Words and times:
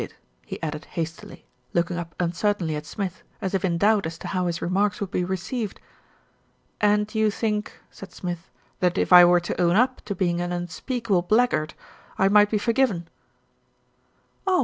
did," 0.01 0.15
he 0.47 0.59
added 0.63 0.85
hastily, 0.97 1.45
looking 1.75 1.95
up 1.99 2.15
uncertainly 2.19 2.75
at 2.75 2.87
Smith, 2.87 3.21
as 3.39 3.53
if 3.53 3.63
in 3.63 3.77
doubt 3.77 4.07
as 4.07 4.17
to 4.17 4.29
how 4.29 4.47
his 4.47 4.59
remarks 4.59 4.99
would 4.99 5.11
be 5.11 5.23
received. 5.23 5.79
"And 6.81 7.13
you 7.13 7.29
think," 7.29 7.77
said 7.91 8.11
Smith, 8.11 8.49
"that 8.79 8.97
if 8.97 9.13
I 9.13 9.23
were 9.25 9.39
to 9.41 9.61
own 9.61 9.75
up 9.75 10.01
to 10.05 10.15
being 10.15 10.41
an 10.41 10.51
unspeakable 10.51 11.21
blackguard, 11.21 11.75
I 12.17 12.29
might 12.29 12.49
be 12.49 12.57
forgiven." 12.57 13.09
"Oh! 14.47 14.59